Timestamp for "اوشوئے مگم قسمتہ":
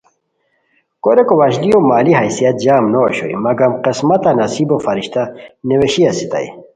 3.05-4.31